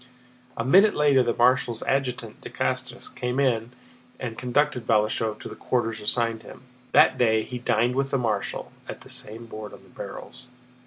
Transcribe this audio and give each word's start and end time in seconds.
A 0.57 0.65
minute 0.65 0.95
later 0.95 1.21
the 1.21 1.31
marshal's 1.35 1.83
adjutant, 1.83 2.41
de 2.41 2.49
Castrès, 2.49 3.07
came 3.07 3.39
in 3.39 3.71
and 4.19 4.35
conducted 4.35 4.87
Balashëv 4.87 5.39
to 5.41 5.47
the 5.47 5.53
quarters 5.55 6.01
assigned 6.01 6.41
him. 6.41 6.63
That 6.91 7.19
day 7.19 7.43
he 7.43 7.59
dined 7.59 7.93
with 7.95 8.09
the 8.09 8.17
marshal, 8.17 8.71
at 8.89 9.01
the 9.01 9.11
same 9.11 9.45
board 9.45 9.73
on 9.75 9.83
the 9.83 9.89
barrels. 9.89 10.47